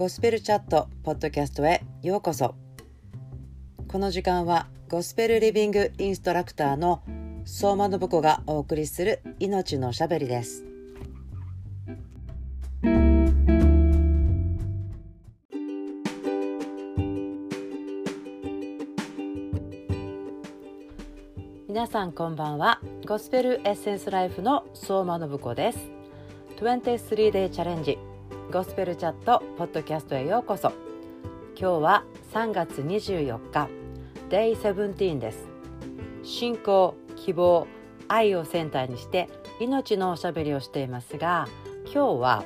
[0.00, 2.54] ゴスペルチャットポッドキャストへようこそ。
[3.86, 7.02] この時間はゴスペルリビングインストラクターの
[7.44, 10.64] 相馬信子がお送りする命のしゃべりです。
[21.68, 22.80] 皆さんこんばんは。
[23.04, 25.78] ゴスペルエッセンスライフの相馬信子です。
[26.56, 27.98] 23 day チャレンジ
[28.50, 30.72] ゴスペルチャットポッドキャストへようこそ。
[31.56, 32.04] 今日は
[32.34, 33.68] 3月24日
[34.28, 35.46] Day 17です。
[36.24, 37.68] 信仰希望
[38.08, 39.28] 愛をセンターにして
[39.60, 41.46] 命のおしゃべりをしていますが
[41.84, 42.44] 今日は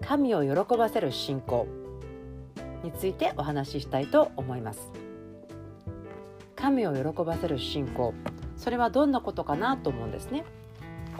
[0.00, 1.66] 神を喜ばせる信仰
[2.82, 4.90] についてお話ししたいと思います。
[6.56, 8.14] 神を喜ばせる信仰
[8.56, 10.46] それはどんなことかなと思うんですね。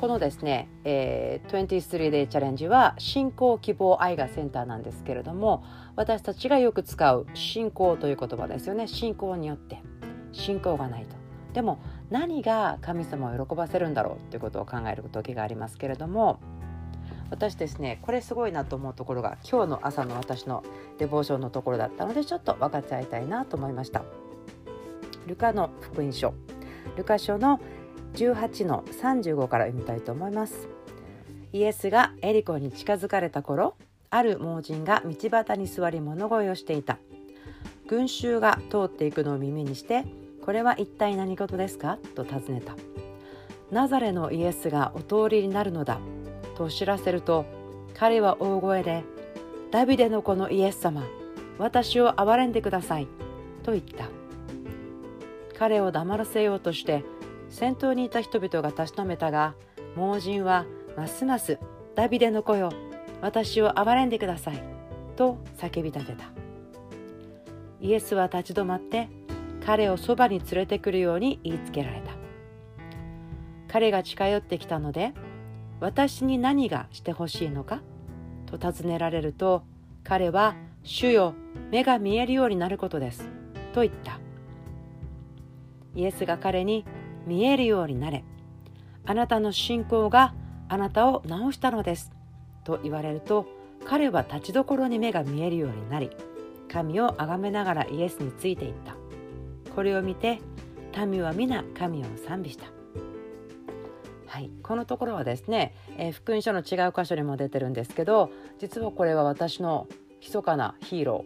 [0.00, 5.62] このですね、えー、23 Day チャレンジは信仰希望愛がセンターなんですけれども
[5.94, 8.88] 私たちがよく使う信仰という言葉ですよね。
[8.88, 9.82] 信仰によって。
[10.32, 11.16] 信仰がないと。
[11.52, 16.40] でも何が神様を喜ばせるんだろうということを考える時がありますけれども
[17.28, 20.62] 私ですねこれすごいなと思うところが今日の朝の私の
[20.96, 24.02] デボーションのところだったのでちょっと分かち合いたいなと思いました。
[25.26, 26.32] ルカの福音書。
[26.96, 27.60] ルカ書の
[28.14, 30.68] 18の35から読みたいと思います。
[31.52, 33.76] イエスがエリコに近づかれた頃
[34.10, 36.98] ある盲人が道端に座り物乞いをしていた。
[37.88, 40.04] 群衆が通っていくのを耳にして
[40.44, 42.74] これは一体何事ですかと尋ねた。
[43.70, 46.00] ナザレのイエスがお通りになるのだ
[46.56, 47.46] と知らせると
[47.94, 49.04] 彼は大声で
[49.70, 51.04] ダビデの子のイエス様
[51.58, 53.08] 私を憐れんでください
[53.62, 54.08] と言った。
[55.58, 57.04] 彼を黙らせようとして
[57.50, 59.54] 先頭にいた人々がたしなめたが
[59.96, 60.64] 盲人は
[60.96, 61.58] ますます
[61.94, 62.72] ダビデの子よ
[63.20, 64.62] 私を憐れんでください
[65.16, 66.30] と叫び立てた。
[67.80, 69.08] イエスは立ち止まって
[69.64, 72.12] 彼をそばに連れてくるように言いつけられた。
[73.68, 75.12] 彼が近寄ってきたので
[75.80, 77.82] 私に何がしてほしいのか
[78.46, 79.62] と尋ねられると
[80.02, 81.34] 彼は「主よ
[81.70, 83.28] 目が見えるようになることです」
[83.74, 84.18] と言った。
[85.94, 86.84] イエスが彼に
[87.26, 88.24] 見えるようになれ。
[89.06, 90.34] あなたの信仰が
[90.68, 92.12] あなたを治したのです。
[92.64, 93.46] と言われると
[93.84, 96.10] 彼は立ちどころに目が見えるようになり
[96.68, 98.94] 神を崇めながらイエスについていった。
[99.74, 100.40] これを見て
[101.06, 102.66] 民は皆神を賛美した。
[104.26, 108.30] はい、このところはですね、えー、福音書の違う箇所にも出てるんですけど
[108.60, 109.88] 実はこれは私の
[110.20, 111.24] 密かなヒーロ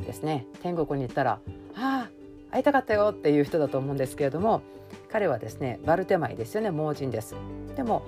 [0.00, 0.46] ーですね。
[0.62, 1.40] 天国に行ったら
[1.76, 2.05] 「ああ
[2.56, 4.62] 会いたかったよ」っていう人だと思うんですけれども
[5.12, 7.36] 彼はですねバルテマイですよね盲人です。
[7.76, 8.02] でも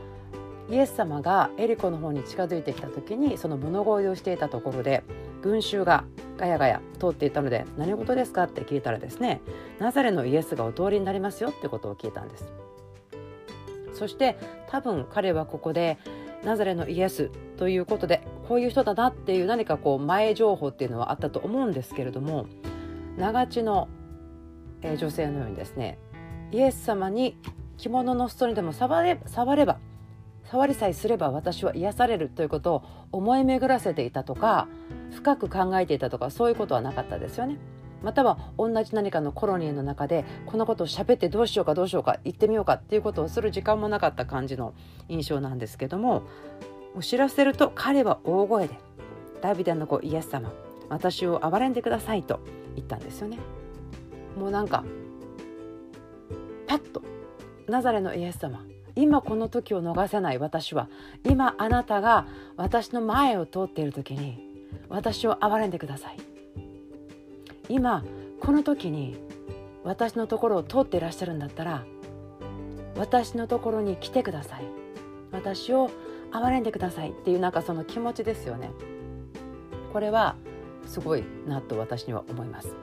[0.70, 5.02] イエス様がエリコの方に近づいてきた時にその物乞いをしていたところで
[5.40, 6.04] 群衆が
[6.36, 9.40] ガヤガヤ通っていたので何事ですかって聞いたらですね
[9.78, 12.52] ナザレのイエスがお通りになりますよってことを聞いたんです。
[13.94, 14.36] そして
[14.68, 15.98] 多分彼はここで
[16.44, 22.46] ナザレのイエスということでこういう人だなっていう何かこう前情報っていうのはあったと思うんですけれども
[23.16, 23.88] 長地の
[24.82, 25.98] え女性のようにですね
[26.52, 27.36] イエス様に
[27.76, 29.78] 着物の裾にでも触れ触れば
[30.50, 34.66] 触りさえすれば私は癒されるということを思い巡らせていたとか
[35.12, 37.58] 深く考えていたとかそういうことはなかったですよね。
[38.02, 44.72] または同じ何かのコロニーの中でこのことを喋ってどうしようかどうしようか言ってみようかっていうことをする時間もなかった感じの
[45.08, 46.22] 印象なんですけども
[47.00, 48.78] 知らせると彼は大声で
[49.42, 50.52] 「ダビデの子イエス様
[50.88, 52.38] 私を憐れんでください」と
[52.76, 53.38] 言ったんですよね。
[54.38, 54.84] もうなんか
[56.66, 57.02] パッと
[57.66, 58.64] ナザレのイエス様。
[58.94, 60.88] 今この時を逃せない私は。
[61.24, 62.26] 今あなたが
[62.56, 64.38] 私の前を通っている時に
[64.88, 66.16] 私を憐れんでください。
[67.68, 68.04] 今
[68.40, 69.16] この時に
[69.84, 71.84] 私のところを通っていらっしゃるんだったら
[72.96, 74.64] 私のところに来てください。
[75.30, 75.90] 私を
[76.32, 77.10] 憐れんでください。
[77.10, 78.70] っていうなんかその気持ちですよね。
[79.92, 80.36] これは
[80.86, 82.74] すごいなと私には思います。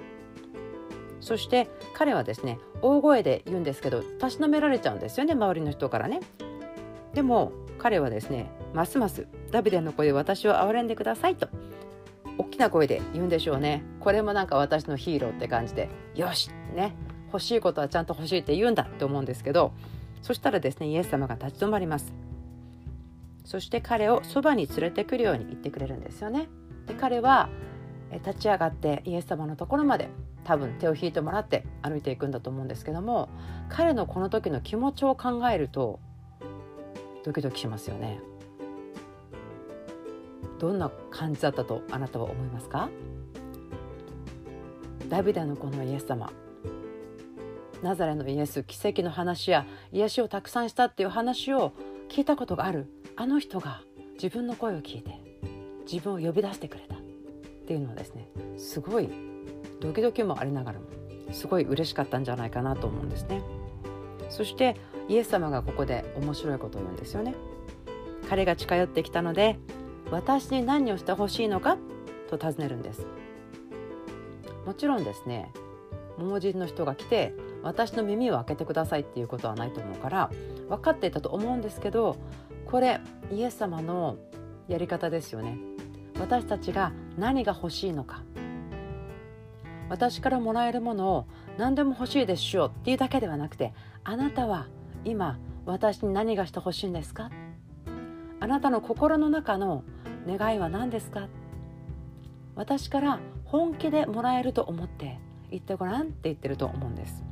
[1.26, 6.20] そして彼はですね大声で言うんですけどたしなめられちゃうんですよね周りの人からね。
[7.16, 11.50] でも彼はですねますますダビデの声で私を憐れんでくださいと
[12.38, 13.84] 大きな声で言うんでしょうね。
[14.02, 16.96] これもなんか私のヒーローって感じでよしね
[17.34, 19.74] 欲しいことはちゃんと欲しいって言うんだって思うんですけど
[20.22, 22.14] そしたらですねイエス様が立ち止まります。
[23.46, 26.50] そして彼をそばに連れてくるように言ってくれるんですよね。
[26.86, 27.50] で彼は
[28.12, 30.10] 立ち上がってイエス様のところまで
[30.46, 33.28] 多分手を引いてもらって歩いていくんだと思うんですけども
[33.68, 36.00] 彼のこの時の気持ちを考えると
[37.26, 38.20] ドキドキしますよね。
[40.60, 42.90] どんな感じだったとあなたは思いますか？
[45.10, 46.32] ダビデのこのイエス様
[47.84, 51.74] ナザレのイエス奇跡の話や癒しをたくさんしたっていう話を
[52.10, 53.82] 聞いたことがあるあの人が
[54.14, 55.20] 自分の声を聞いて
[55.92, 56.98] 自分を呼び出してくれたっ
[57.68, 59.10] ていうのはですねすごい
[59.86, 60.86] ドキドキもありながらも
[61.32, 63.42] すごい嬉しかったんじゃないかなと思うんですね。
[64.30, 64.76] そして
[65.08, 67.36] イエス様がここで面白いことを言うんですよね。
[68.30, 69.60] 彼が近寄ってきたので
[70.10, 71.78] 私に何をしてほしいのか？
[72.30, 73.06] と尋ねるんです。
[74.66, 75.52] もちろんですね
[76.18, 80.32] 盲人の人が来て私の耳を開けてくださいっていうことはないと思うから
[80.70, 82.18] 分かっていたと思うんですけど
[82.66, 83.00] これ
[83.32, 84.18] イエス様の
[84.68, 85.60] やり方ですよね。
[86.20, 88.24] 私たちが何が欲しいのか？
[89.90, 91.26] 私からもらえるものを
[91.58, 93.74] 何でも欲しいでしょうっていうだけではなくて
[94.04, 94.68] あなたは
[95.04, 97.30] 今私に何がしてほしいんですか？
[98.40, 99.84] あなたの心の中の
[100.28, 101.28] 願いは何ですか？
[102.56, 105.20] 私から本気でもらえると思って
[105.52, 107.24] 言ってごらんって言ってると思うんです。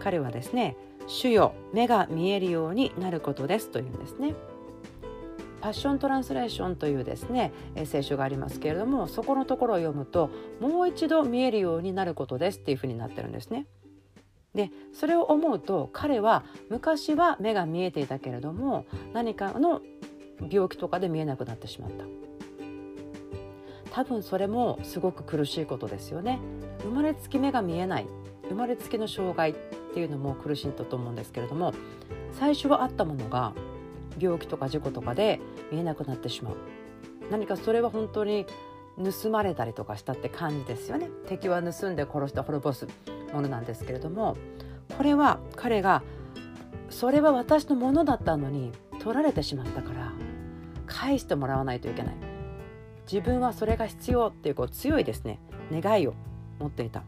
[0.00, 0.76] 彼はですね
[1.06, 4.34] 主よ目が見えるようになることですというんですね。
[5.60, 7.52] パッショントランスレーションというですね
[7.84, 13.66] 聖書がありますけれどもそこのところを読むともう一度見えるようになることですっていうふうになってるんですね。
[14.54, 19.82] でそれを思うと彼は昔は目が見えていたけれども何かの
[20.50, 22.04] 病気とかで見えなくなってしまった
[23.90, 26.40] 多分それもすごく苦しいことですよね
[26.80, 28.06] 生まれつき目が見えない
[28.48, 29.54] 生まれつきの障害っ
[29.94, 31.74] ていうのも苦しんだと思うんですけれども
[32.32, 33.52] 最初はあったものが
[34.20, 36.56] 病気とか事故とかで見えなくなってしまう。
[37.30, 38.46] 何かそれは本当に
[39.22, 41.08] 盗まれたりとかしたって感じですよね。
[41.26, 42.86] 敵は盗んで殺して滅ぼす
[43.32, 44.36] ものなんですけれども
[44.96, 46.02] これは彼が
[46.90, 50.12] それは私のものだったのに取られてしまったから
[50.86, 52.16] 返してもらわないといけない。
[53.10, 55.38] 自分はそれが必要っていうこう強いですね
[55.72, 56.14] 願いを
[56.58, 57.02] 持っていた。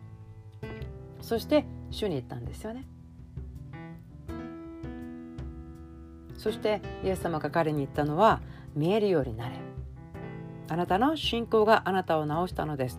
[1.21, 2.87] そして主に言ったんですよね。
[6.41, 8.41] そしてイエス様が彼に言ったのは
[8.75, 9.57] 見えるようになれ
[10.69, 12.99] あなたの信仰があなたを治したのです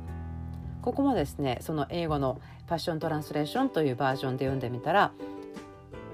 [0.83, 5.11] ここもですねその英語のパッショントランスレーションというバージョンで読んでみたら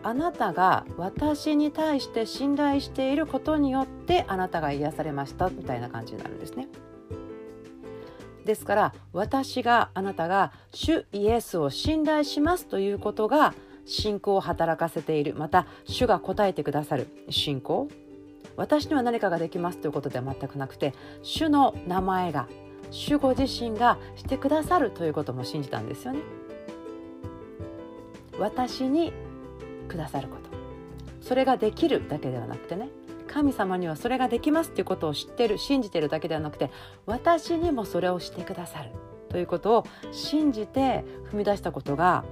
[0.03, 6.69] あなたが私に対して信頼していることによってあなたが癒されましたみたいな感じになるんですね。
[8.45, 13.53] ですから私があなたが主イエスを信頼しますということが
[13.87, 15.33] 信仰を働かせている。
[15.35, 17.07] また主が答えてくださる。
[17.29, 17.87] 信仰？
[18.55, 22.47] 私には何かができますということでは全くなくて主の名前が
[22.89, 26.19] 主ご自身がしてくださるということも信じたんですよね。
[28.39, 29.13] 私に
[29.87, 30.49] くださること。
[31.21, 32.89] それができるだけではなくてね。
[33.27, 36.71] 神様にはそれができますということを知ってる信じてるだけではなくて
[37.05, 38.91] 私にもそれをしてくださる
[39.29, 42.23] ということを信じて踏み出したことが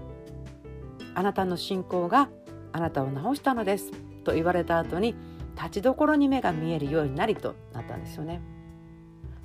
[1.15, 2.29] あなたの信仰が
[2.71, 3.91] あなたを治したのです
[4.23, 5.15] と言われた後に
[5.55, 8.41] 立ちどころに目が見えるようになりとなったんですよね。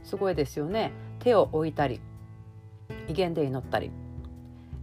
[0.03, 0.93] すごいですよね。
[1.21, 2.01] 手を置いたり
[3.09, 3.91] 威厳で祈ったり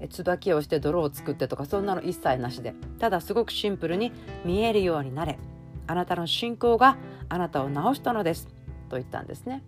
[0.10, 4.14] 椿をして泥を作ってとかそんなの一切なしでただすごくシンプルに
[4.46, 5.40] 見えるようになれ
[5.88, 6.98] あなたの信仰が
[7.30, 8.48] あなたを治したのです
[8.90, 9.64] と言ったんですね。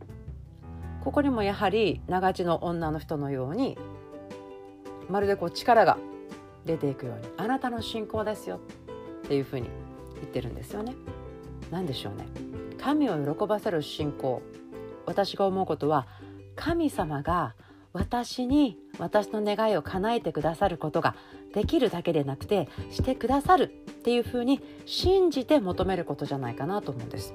[1.04, 3.78] ここにもやはり長地の女の人のように
[5.10, 5.98] まるでこう力が
[6.66, 8.60] 出ていくようにあなたの信仰ですよ
[9.26, 9.70] っていうふうに
[10.16, 10.96] 言ってるんですよね。
[11.72, 12.28] 何でしょうね。
[12.82, 14.42] 神を喜ばせる信仰。
[15.06, 16.08] 私が思うことは
[16.56, 17.56] 神様が
[17.94, 21.16] 私に私の願いを叶えてくださることが
[21.54, 27.34] できるだけでなくてしてくださるっていうふうに信じて求めることじゃないかなと思うんです。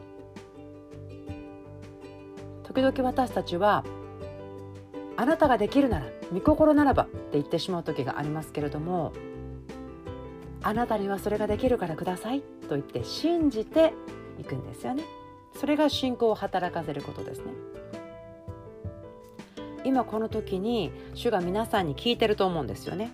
[2.64, 3.84] 時々私たちは
[5.16, 9.12] あなたができるなら御心ならばって言ってしまう時がありますけれども
[10.62, 13.92] あなたにはそれができるからくださいと言って信じて
[14.38, 15.04] いくんですよね。
[15.54, 17.52] それが信仰を働かせることですね。
[19.84, 23.12] 今この時に主が皆さんに聞いてると思うんですよね。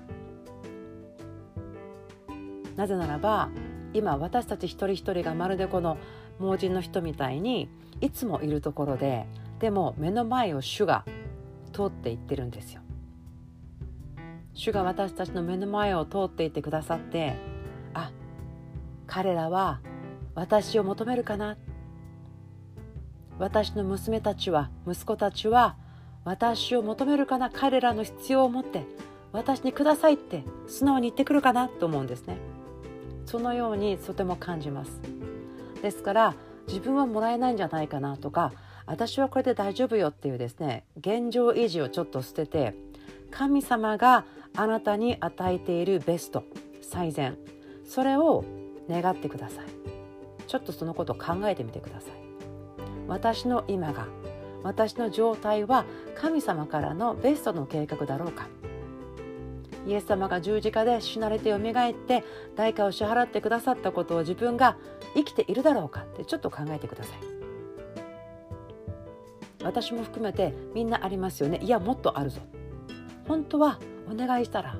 [2.76, 3.50] なぜならば
[3.92, 5.98] 今私たち一人一人がまるでこの
[6.38, 7.68] 盲人の人みたいに
[8.00, 9.26] いつもいるところで
[9.58, 11.04] でも目の前を主が
[11.70, 12.82] 通っていってるんですよ。
[14.54, 17.34] 主が私たちの目の前を通っていってくださって
[17.94, 18.10] あ
[19.06, 19.80] 彼らは
[20.34, 21.56] 私を求めるかな。
[23.38, 25.76] 私の娘たちは息子たちは
[26.24, 27.50] 私を求めるかな。
[27.50, 28.84] 彼らの必要を持って
[29.32, 31.68] 私にくださいって素直に言ってくるかな。
[31.68, 32.36] と思うんですね。
[33.26, 35.00] そのようにとても感じます。
[35.82, 36.34] ですから
[36.66, 38.52] 自分はもらえないんじゃないかなとか
[38.90, 42.74] 私はこれで大丈夫よっていうですね現状維持をちょっと捨てて
[43.30, 44.24] 神様が
[44.56, 46.42] あなたに与えているベスト
[46.82, 47.38] 最善。
[47.84, 48.44] それを
[48.88, 49.64] 願ってください。
[50.48, 52.12] ちょっとそのことを考えてみてください。
[53.06, 54.08] 私の今が
[54.64, 55.84] 私の状態は
[56.16, 58.48] 神様からのベストの計画だろうか。
[59.86, 62.24] イエス様が十字架で死なれてよみがえって
[62.56, 64.76] 代価を支払ってくださったことを自分が
[65.14, 67.39] 生きているだろうかってちょっと考えてください。
[69.62, 71.58] 私も含めてみんなありますよね。
[71.62, 72.40] いやもっとあるぞ。
[73.28, 73.78] 本当は
[74.10, 74.76] お願いしたら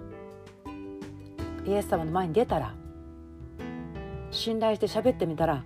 [1.66, 2.75] イエス様の前に出たら
[4.30, 5.64] 信頼して喋ってみたら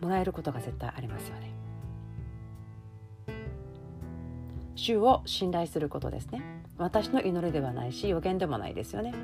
[0.00, 1.52] もらえることが絶対ありますよね。
[4.74, 6.42] 主を信頼することですね。
[6.76, 9.14] 私の祈りではないし予言でもないですよね。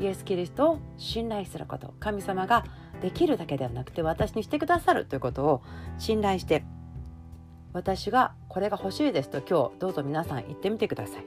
[0.00, 1.94] イエス・キリストを信頼すること。
[2.00, 2.64] 神様が
[3.02, 5.62] できるだけではなくて私にしてくださるということを
[5.98, 6.64] 信頼して
[7.78, 11.24] 私がこれが欲しいですと今日どうぞ皆さん言ってみてください。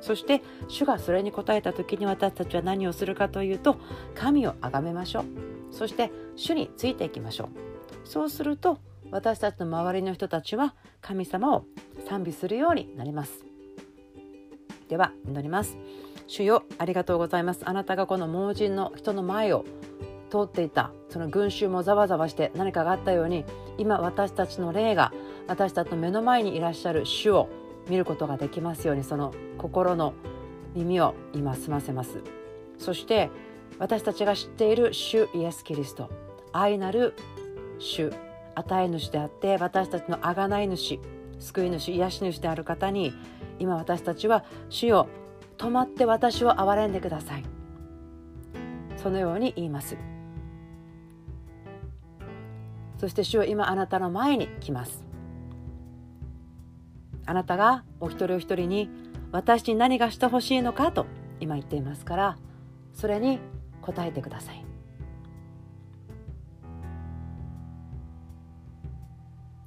[0.00, 3.76] そして主がそれに応えた時に私たちは何をするかというと
[4.14, 5.24] 神を崇めましょう。
[5.72, 7.48] そして主についていきましょう。
[8.08, 8.78] そうすると
[9.10, 11.64] 私たちの周りの人たちは神様を
[12.08, 13.44] 賛美するようになります。
[14.88, 15.76] では祈ります。
[16.28, 17.62] 主よありがとうございます。
[17.64, 19.64] あなたがこの盲人の人の前を
[20.30, 23.44] 通っていたその群衆もざわざわして何かがあったように
[23.78, 25.12] 今私たちの霊が
[25.48, 27.48] 私たちの目の前にいらっしゃる主を
[27.88, 30.12] 見ることができますようにその心の
[30.74, 32.22] 耳を今澄ませます。
[32.78, 33.30] そして
[33.78, 36.10] 私たちが知っている主イエス・キリスト
[36.52, 37.14] 愛なる
[37.78, 38.12] 主
[38.54, 41.00] 与え主であって私たちの贖い主
[41.38, 43.12] 救い主癒し主である方に
[43.58, 45.08] 今私たちは主よ
[45.56, 47.44] 止まって私を憐れんでください。
[48.96, 49.96] そのように言います。
[52.98, 55.07] そして主は今あなたの前に来ます。
[57.28, 58.88] あなたがお一人お一人に
[59.32, 61.04] 私に何がしてほしいのかと
[61.40, 62.38] 今言っていますから
[62.94, 63.38] それに
[63.82, 64.64] 答えてください。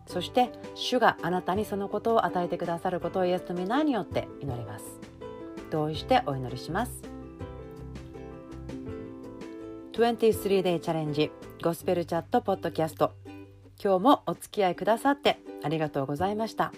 [0.08, 5.00] そして主があなたにそのことを与えてくださることをイエスの皆によって祈ります。
[5.70, 7.03] 同意してお祈りします。
[9.94, 11.32] 23 day チャレンジ
[11.63, 13.13] ゴスペルチャットポッドキャスト。
[13.82, 16.74] 今日もお付き合いくださってありがとうございました。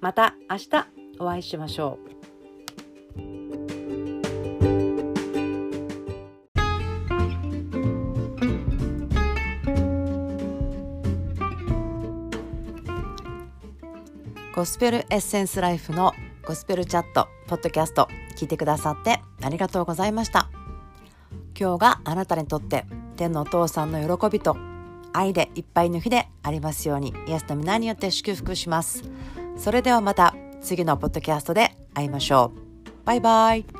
[0.00, 0.86] また明日
[1.18, 2.08] お会いしましょう。
[14.54, 16.12] ゴスペルエッセンスライフの
[16.44, 20.50] ゴスペルチャットポッドキャスト聞いてくださってありがとうございました。
[21.58, 22.86] 今日があなたにとって
[23.16, 24.56] 天のお父さんの喜びと
[25.12, 29.02] 愛でいっぱいの日でありますようにイエスの皆によって祝福します
[29.58, 32.90] それではまた次のポッドキャストで会いましょう。
[33.04, 33.77] バイバイ。